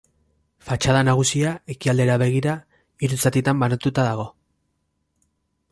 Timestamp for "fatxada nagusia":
0.67-1.51